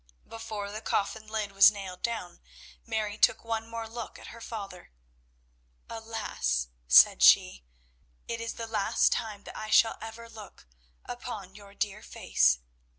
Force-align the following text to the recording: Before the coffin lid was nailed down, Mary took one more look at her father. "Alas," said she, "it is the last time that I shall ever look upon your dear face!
Before 0.27 0.71
the 0.71 0.81
coffin 0.81 1.27
lid 1.27 1.51
was 1.51 1.71
nailed 1.71 2.01
down, 2.01 2.39
Mary 2.87 3.19
took 3.19 3.43
one 3.45 3.69
more 3.69 3.87
look 3.87 4.17
at 4.17 4.29
her 4.33 4.41
father. 4.41 4.89
"Alas," 5.91 6.69
said 6.87 7.21
she, 7.21 7.63
"it 8.27 8.41
is 8.41 8.55
the 8.55 8.65
last 8.65 9.11
time 9.11 9.43
that 9.43 9.55
I 9.55 9.69
shall 9.69 9.99
ever 10.01 10.27
look 10.27 10.67
upon 11.05 11.53
your 11.53 11.75
dear 11.75 12.01
face! 12.01 12.57